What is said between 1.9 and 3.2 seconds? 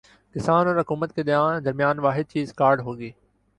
واحد چیز کارڈ ہوگی